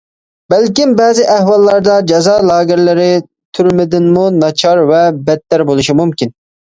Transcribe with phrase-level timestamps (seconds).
[0.51, 3.07] بەلكىم، بەزى ئەھۋاللاردا جازا لاگېرلىرى
[3.59, 6.35] تۈرمىدىنمۇ ناچار ۋە بەتتەر بولۇشى مۇمكىن.